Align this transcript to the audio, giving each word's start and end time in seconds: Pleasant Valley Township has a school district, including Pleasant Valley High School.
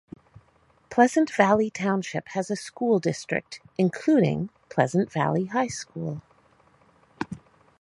Pleasant 0.89 1.29
Valley 1.35 1.69
Township 1.69 2.29
has 2.29 2.49
a 2.49 2.55
school 2.55 2.97
district, 2.97 3.61
including 3.77 4.49
Pleasant 4.67 5.11
Valley 5.11 5.45
High 5.45 5.67
School. 5.67 6.23